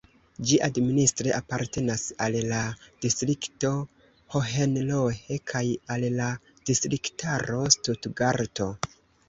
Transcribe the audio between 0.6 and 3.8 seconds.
administre apartenas al la distrikto